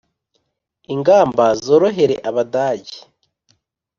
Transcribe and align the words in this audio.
ingamba 0.93 1.45
zorohere 1.65 2.15
abadage 2.29 2.97